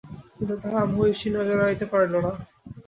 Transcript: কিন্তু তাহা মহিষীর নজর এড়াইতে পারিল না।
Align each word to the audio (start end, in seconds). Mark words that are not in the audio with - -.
কিন্তু 0.35 0.55
তাহা 0.63 0.81
মহিষীর 0.91 1.31
নজর 1.35 1.57
এড়াইতে 1.57 1.85
পারিল 1.91 2.13
না। 2.25 2.31